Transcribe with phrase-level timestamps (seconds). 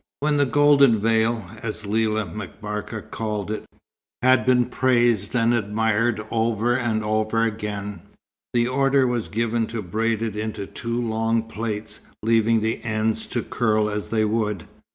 [0.19, 3.65] When the golden veil, as Lella M'Barka called it,
[4.23, 8.01] had been praised and admired over and over again,
[8.51, 13.43] the order was given to braid it in two long plaits, leaving the ends to
[13.43, 14.67] curl as they would.